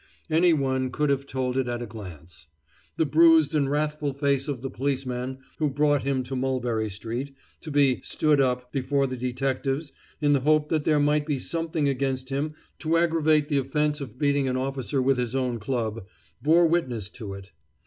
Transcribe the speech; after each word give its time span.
Any 0.31 0.51
one 0.51 0.89
could 0.89 1.11
have 1.11 1.27
told 1.27 1.57
it 1.57 1.67
at 1.67 1.83
a 1.83 1.85
glance. 1.85 2.47
The 2.97 3.05
bruised 3.05 3.53
and 3.53 3.69
wrathful 3.69 4.13
face 4.13 4.47
of 4.47 4.63
the 4.63 4.69
policeman 4.71 5.37
who 5.59 5.69
brought 5.69 6.01
him 6.01 6.23
to 6.23 6.35
Mulberry 6.35 6.89
street, 6.89 7.35
to 7.59 7.69
be 7.69 8.01
"stood 8.01 8.41
up" 8.41 8.71
before 8.71 9.05
the 9.05 9.15
detectives 9.15 9.91
in 10.19 10.33
the 10.33 10.39
hope 10.39 10.69
that 10.69 10.85
there 10.85 10.99
might 10.99 11.27
be 11.27 11.37
something 11.37 11.87
against 11.87 12.29
him 12.29 12.55
to 12.79 12.97
aggravate 12.97 13.47
the 13.47 13.59
offense 13.59 14.01
of 14.01 14.17
beating 14.17 14.47
an 14.47 14.57
officer 14.57 15.03
with 15.03 15.19
his 15.19 15.35
own 15.35 15.59
club, 15.59 16.07
bore 16.41 16.65
witness 16.65 17.07
to 17.09 17.35
it. 17.35 17.51